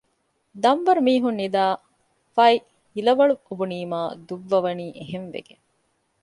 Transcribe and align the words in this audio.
ދަންވަރު 0.63 1.01
މީހުން 1.07 1.37
ނިދައި 1.39 1.75
ފައިހިލަވަޅު 2.35 3.33
އޮބުނީމާ 3.45 3.99
ދުއްވަވަނީ 4.27 4.85
އެހެން 4.99 5.29
ވެގެން 5.33 5.63